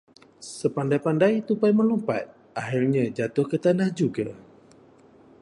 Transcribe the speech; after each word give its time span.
Sepandai-pandai 0.57 1.35
tupai 1.47 1.69
melompat, 1.79 2.23
akhirnya 2.63 3.03
jatuh 3.17 3.45
ke 3.51 3.57
tanah 3.65 3.89
juga. 3.99 4.27